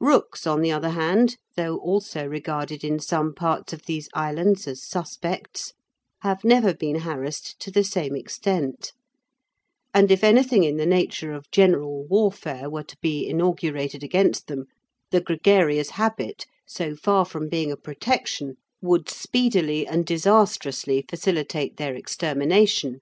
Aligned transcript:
Rooks, 0.00 0.44
on 0.44 0.60
the 0.60 0.72
other 0.72 0.88
hand, 0.88 1.36
though 1.54 1.76
also 1.76 2.26
regarded 2.26 2.82
in 2.82 2.98
some 2.98 3.32
parts 3.32 3.72
of 3.72 3.82
these 3.86 4.08
islands 4.12 4.66
as 4.66 4.82
suspects, 4.84 5.72
have 6.22 6.42
never 6.42 6.74
been 6.74 6.96
harassed 7.02 7.60
to 7.60 7.70
the 7.70 7.84
same 7.84 8.16
extent; 8.16 8.92
and 9.94 10.10
if 10.10 10.24
anything 10.24 10.64
in 10.64 10.78
the 10.78 10.84
nature 10.84 11.30
of 11.32 11.48
general 11.52 12.04
warfare 12.08 12.68
were 12.68 12.82
to 12.82 12.96
be 13.00 13.24
inaugurated 13.24 14.02
against 14.02 14.48
them, 14.48 14.64
the 15.12 15.20
gregarious 15.20 15.90
habit, 15.90 16.46
so 16.66 16.96
far 16.96 17.24
from 17.24 17.48
being 17.48 17.70
a 17.70 17.76
protection, 17.76 18.56
would 18.82 19.08
speedily 19.08 19.86
and 19.86 20.04
disastrously 20.06 21.04
facilitate 21.08 21.76
their 21.76 21.94
extermination. 21.94 22.98